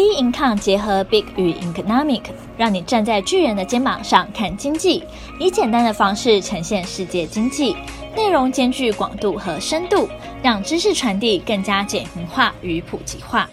[0.00, 2.22] B Income 结合 Big 与 Economic，
[2.56, 5.04] 让你站在巨人的肩膀上看经济，
[5.38, 7.76] 以简单的方式呈现世界经济，
[8.16, 10.08] 内容兼具广度和深度，
[10.42, 13.50] 让知识传递更加简明化与普及化。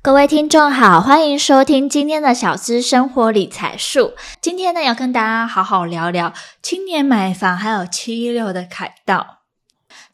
[0.00, 4.12] 各位听众好，欢迎收听今天的小资生活理财术。
[4.40, 6.32] 今天呢，要跟大家好好聊聊
[6.62, 9.37] 青年买房还有七一六的凯道。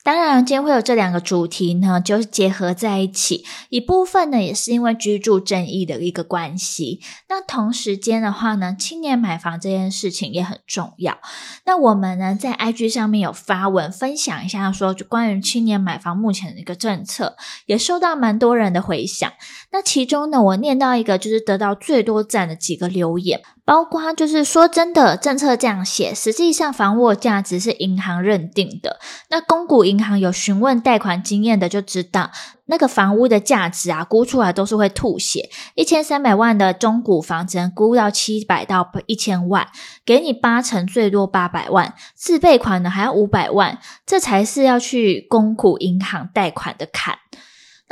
[0.05, 3.43] 当然，今天会有这两个主题呢，就是结合在一起。
[3.71, 7.01] 一部分呢，也是因为居住正义的一个关系。
[7.31, 11.17] 那同时间的话呢，青年买房这件事情也很重要。
[11.65, 19.33] 那我们呢，在 IG 上面有发文分享一下，说就关于青年买房目前的一个政策，也受到蛮多人的回响。
[19.73, 23.41] 那其中呢，我念到一个就是得到最多赞的几个留言。
[23.65, 28.99] 包括就是说真的，政策这样写，实际上房屋价值是银行认定的。
[29.31, 32.31] 那公股银行有询问贷款经验的就知道，
[32.67, 35.49] 那个房屋的价值啊，估出来都是会吐血。
[35.75, 39.69] 一千三百万的中古房只能估到七百到一千万，
[40.05, 47.17] 给你八成最多八百万，自备款呢还要五百万，这才是要去公股银行贷款的坎。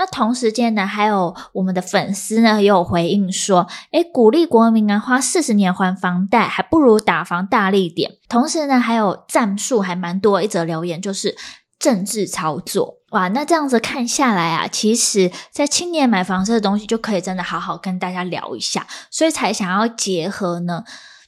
[0.03, 8.11] 那同时间呢，还有我们的粉丝呢也有回应说，诶，鼓励国民啊花四十年还房贷，还不如打房大力点。
[8.28, 11.36] 同时呢，还有赞数还蛮多，一则留言就是
[11.78, 12.97] 政治操作。
[13.11, 20.83] 哇，那这样子看下来啊，其实在青年买房这个东西就可以真的好好跟大家聊一下，所以才想要结合呢。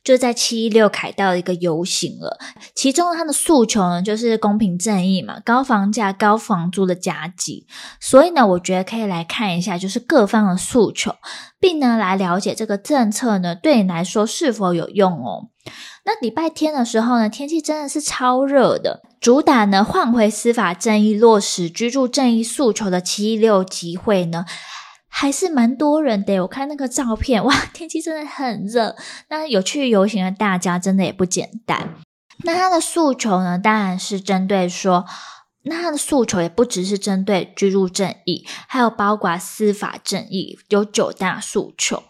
[0.04, 2.38] 就在七一六凯道一个游行了，
[2.74, 7.66] 其中他的诉求呢，就是公平正义嘛，高房价、高房租的夹击。
[7.98, 11.16] 所以呢，我觉得可以来看一下，就是各方的诉求，
[11.58, 15.48] 并呢来了解这个政策呢对你来说是否有用哦。
[16.04, 24.44] 那礼拜天的时候呢，天气真的是超热的，主打呢换回司法正义、落实居住正义诉求的七一六集会呢。
[25.16, 28.96] 还是蛮多人的，我看那个照片， 哇，天气真的很热。
[29.28, 31.94] 那有去游行的大家真的也不简单。
[32.42, 35.06] 那他的诉求呢，当然是针对说，
[35.62, 42.02] 那他的诉求也不只是针对居住正义，还有包括司法正义，有九大诉求。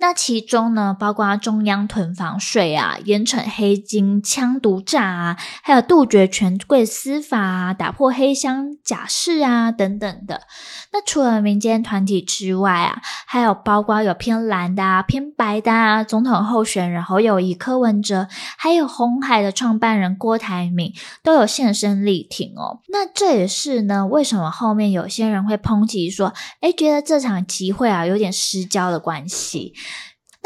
[0.00, 10.42] 那其中呢，包括中央囤房税啊，严惩黑金、枪毒诈啊，还有杜绝权贵司法啊，打破黑箱假释啊等等的。
[10.92, 20.92] 那除了民间团体之外啊，还有包括有偏蓝的啊、偏白的啊，总统候选人侯友宜、柯文哲，还有红海的创办人郭台铭，
[21.24, 22.80] 都有现身力挺哦。
[22.92, 29.74] 那这也是呢，为什么后面有些人会抨击说，诶，觉得这场集会啊有点失焦的关系。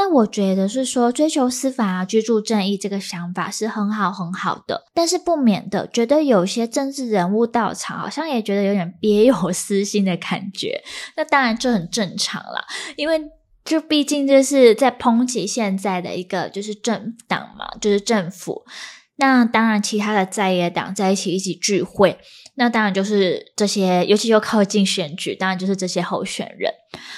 [0.02, 10.82] 那我觉得是说，追求司法啊、居住正义这个想法是很好很好的，但是不免的觉得有些政治人物到场，好像也觉得有点别有私心的感觉。
[11.16, 12.64] 那当然这很正常啦，
[12.96, 13.30] 因为
[13.64, 18.64] 就毕竟就是在抨击现在的一个就是政党嘛，就是政府。
[19.14, 22.19] 那当然，其他的在野党在一起一起聚会，
[22.56, 26.72] 那当然就是这些，尤其又靠近选举，当然就是这些候选人。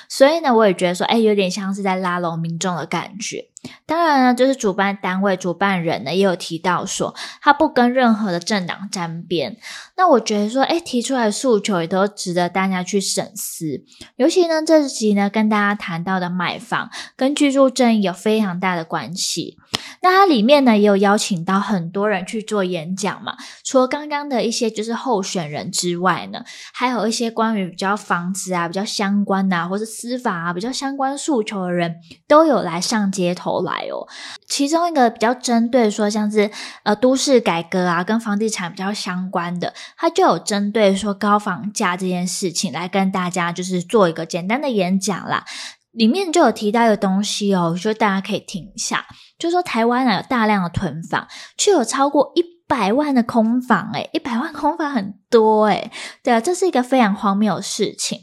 [0.09, 3.49] 所以呢，我也觉得说，哎，有点像是在拉拢民众的感觉。
[3.87, 9.57] 当然呢，就是主办单位、主办人呢也有提到说，他不跟任何的政党沾边。
[9.97, 13.83] 那我觉得说，哎，提出来的诉求也都值得大家去审思。
[14.17, 19.57] 尤其呢，这集呢跟大家谈到的买房跟居住正义有非常大的关系。
[20.03, 23.35] 那它里面呢也有邀请到很多人去做演讲嘛，
[23.65, 34.07] 除了刚刚的一些就是候选人之外呢，还有一些关于比较房子啊、比较相关的，或是司法啊比较相关诉求的人都有来上街头来哦。
[34.49, 36.51] 其中一个比较针对说像是
[36.83, 45.45] 呃都市改革啊跟房地产比较相关的，他就有针对说高房价这件事情来跟大家就是做一个简单的演讲啦。
[45.93, 49.07] 里面就有提到一个东西哦，我觉得大家可以听一下。
[49.39, 55.93] 就是说台湾啊有大量的囤房，却有超过一百万的空房，诶，一百万空房很多诶，
[56.23, 58.21] 对啊，这是一个非常荒谬的事情。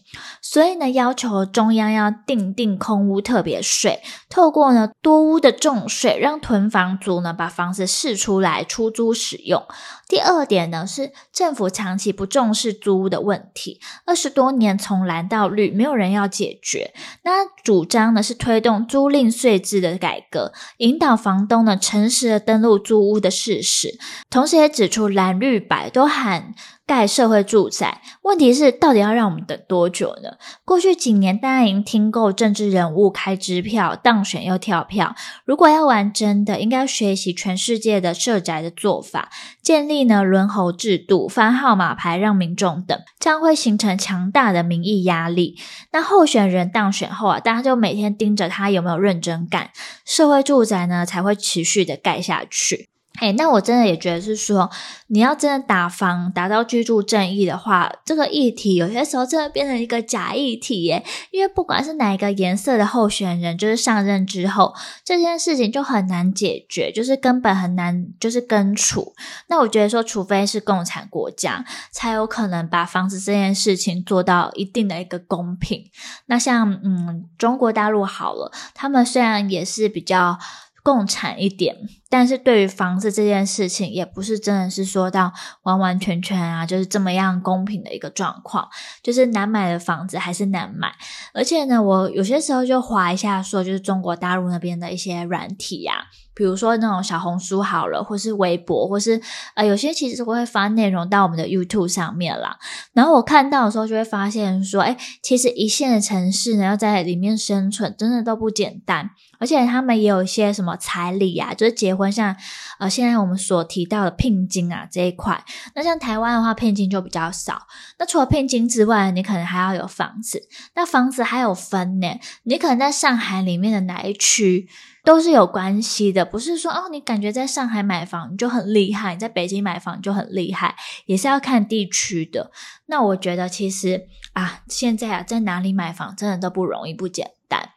[0.52, 9.64] 所以呢，要求中央要定定空屋特别税，透过呢多屋的重税，让囤房族呢把房子释出来出租使用。
[10.10, 16.94] 第二点呢是政府长期不重视租屋的问题，二十多年从蓝到绿，没有人要解决。
[17.24, 23.98] 那主张呢是推动租赁税制的改革，引导房东呢诚实的登录租屋的事实，
[24.30, 26.54] 同时也指出蓝绿白都喊
[26.92, 30.32] 盖社会住宅，问题是到底要让我们等多久呢？
[30.66, 35.16] 过去几年，大家已经听够政治人物开支票，当选又跳票。
[35.46, 39.30] 如果要玩真的，应该学习全世界的社宅的做法，
[39.64, 45.58] 建立呢轮候制度，翻号码牌，让民众等，这样会形成强大的民意压力。
[45.94, 49.70] 那候选人当选后啊，大家就每天盯着他有没有认真干，
[50.06, 52.91] 社会住宅呢才会持续的盖下去。
[53.22, 54.68] 哎，那我真的也觉得是说，
[55.06, 61.06] 你要真的打房达到居住正义的话，这个议题有些时候真的变成一个假议题耶。
[61.30, 64.74] 因为不管是哪一个颜色的候选人，就是上任之后，
[65.06, 69.14] 这件事情就很难解决，就是根本很难就是根除。
[69.50, 75.86] 那我觉得说，除非是共产国家，才有可能把房子这件事情做到一定的一个公平。
[76.26, 80.40] 那像嗯，中国大陆好了，他们虽然也是比较。
[80.84, 81.78] 共产一点，
[82.12, 85.32] 但是对于房子这件事情，也不是真的是说到
[85.64, 88.68] 完完全全啊，就是这么样公平的一个状况，
[89.02, 90.92] 就是难买的房子还是难买。
[91.34, 96.04] 而且呢，我有些时候就划一下，说就是中国大陆那边的一些软体呀、啊。
[96.34, 99.22] 比如说那种小红书好了，或是微博，或是
[99.54, 102.58] 呃，有些其实我会发内容到我们的 YouTube 上面啦。
[102.94, 109.12] 然后我看到的时候就会发现说，哎，其实一线的城市呢，要在里面生存，真的都不简单。
[109.40, 112.34] 而且他们也有一些什么彩礼啊，就是结婚像
[112.80, 115.44] 呃，现在我们所提到的聘金啊这一块。
[115.76, 117.68] 那像台湾的话，聘金就比较少。
[118.00, 120.48] 那除了聘金之外，你可能还要有房子。
[120.74, 122.08] 那房子还有分呢，
[122.44, 124.68] 你可能在上海里面的哪一区？
[125.04, 130.76] 都是有关系的，不是说哦，你感觉在上海买房你就很厉害，你在北京买房就很厉害，
[131.08, 132.52] 也是要看地区的。
[132.86, 137.72] 那我觉得其实啊，现在啊，在哪里买房真的都不容易，不简单。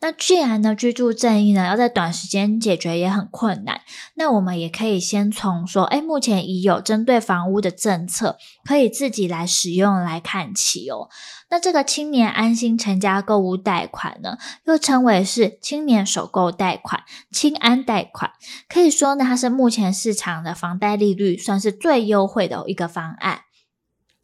[0.00, 3.80] 那既然呢，居住正义呢要在短时间解决也很困难，
[4.14, 11.08] 那我们也可以先从说，哎，目前已有针对房屋的政策，可以自己来使用来看起哦。
[11.48, 18.32] 那这个青年安心成家购物贷款呢，又称为是青年首购贷款、青安贷款，
[18.68, 23.40] 可以说呢，它是目前市场的房贷利率算是最优惠的一个方案。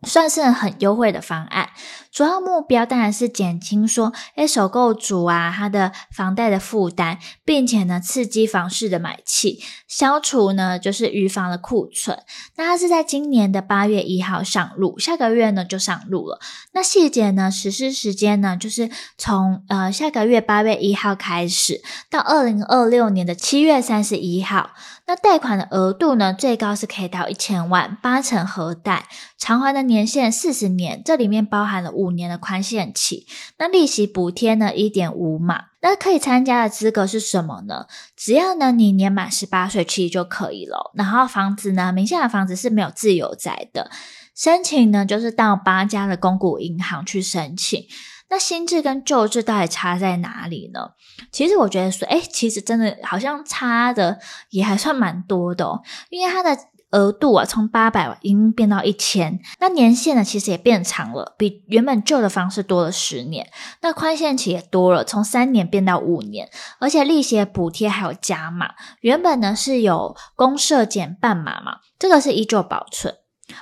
[0.05, 1.71] 算是很优惠的方案，
[2.11, 12.19] 主要目标当然是减轻说，诶，首购族啊，他的房贷的负担，并且呢，刺激房市的买气，消除呢，就是余房的库存。
[12.57, 16.39] 那它是在今年的八月一号上路，下个月呢就上路了。
[16.73, 21.81] 那细节呢，实施时间呢，就是从呃下个月八月一号开始，
[22.11, 24.73] 到二零二六年的七月三十一号。
[25.07, 33.27] 那贷款的额度呢，最高是可以到一千万，八成核贷，偿还的年限四十年，这里面包含判了五年的宽限期。
[33.57, 35.65] 那利息补贴呢，一点五码。
[35.81, 37.87] 那可以参加的资格是什么呢？
[38.15, 40.93] 只要呢你年满十八岁，其实就可以了。
[40.95, 43.91] 然后房子呢，名下的房子是没有自由宅的，
[44.37, 47.87] 申请呢就是到八家的公股银行去申请。
[48.29, 50.93] 那新制跟旧制到底差在哪里呢？
[51.33, 54.21] 其实我觉得说，诶，其实真的好像差的
[54.51, 56.57] 也还算蛮多的哦，因为它的
[56.93, 63.51] 额度啊，从八百万已经变到一千，那年限呢，其实也变长了，比原本旧的方式多了十年。
[63.81, 66.49] 那宽限期也多了，从三年变到五年，
[66.79, 73.15] 而且利息补贴还有加码，原本呢是有公社减半码嘛，这个是依旧保存。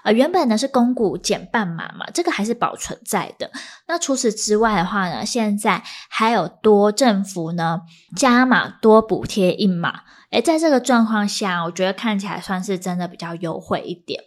[0.05, 3.51] 呃，原本呢是公股减半码嘛，这个还是保存在的。
[3.87, 7.83] 那除此之外的话呢，现在还有多政府呢
[8.17, 10.03] 加码多补贴一码。
[10.31, 14.23] 诶，在这个状况下，我觉得看起来算是真的比较优惠一点。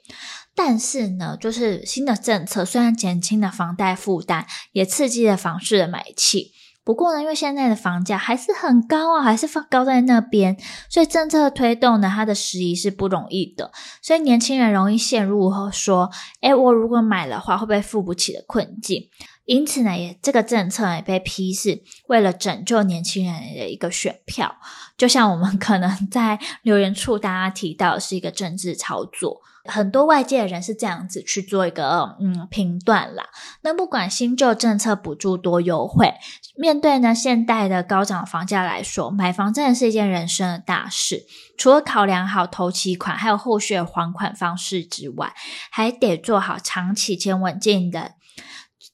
[0.56, 6.53] 但是呢，就是新的政策虽然减轻了房贷负担，也刺激了房市的买气。
[6.86, 10.58] 不过呢，因为现在的房价还是很高啊，还是放高在那边，
[10.90, 16.10] 所以政策的推动呢，它的时宜是不容易的，所以年轻人容易陷入说，
[16.42, 19.10] 诶，我如果买的话，会不会付不起的困境？
[19.46, 24.56] 因此呢，也这个政策也被批是为了拯救年轻人的一个选票，
[24.98, 29.42] 就像我们可能在留言处大家提到的是一个政治操作。
[29.66, 33.30] 很多外界的人是这样子去做一个嗯评断啦。
[33.62, 36.14] 那不管新旧政策补助多优惠，
[36.58, 41.26] 面对呢现代的高涨房价来说，买房真的是一件人生的大事。
[41.58, 45.34] 除了考量好头期款还有后续的还款方式之外，
[45.72, 48.16] 还得做好长期且稳健的，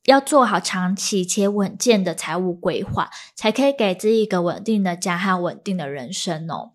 [0.09, 6.71] 要做好长期且稳健的财务规划，才可以给自己一个稳定的家和稳定的人生哦。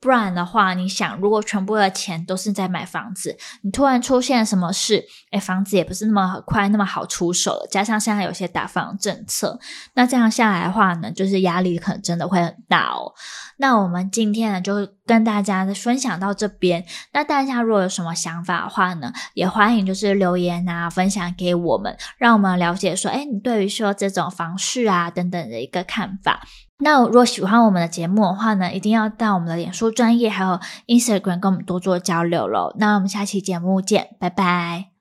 [0.00, 7.66] 不然的话，你想，如果全部的钱都是在买房子，你突然出现什么事，诶，房子也不是那么快那么好出手了。
[7.70, 9.58] 加上现在有些打房政策，
[9.94, 13.12] 那这样下来的话呢，就是压力可能真的会很大哦。
[13.58, 16.84] 那我们今天呢，就跟大家的分享到这边。
[17.12, 26.42] 那大家如果有什么想法的话呢，也欢迎就是留言啊，分享给我们，让我们了解说，哎，你对于说这种方式啊等等的一个看法。
[26.80, 32.72] 那如果喜欢我们的节目的话呢，一定要到我们的脸书专业还有 Instagram 跟我们多做交流喽。
[32.78, 34.97] 那我们下期节目见，拜拜。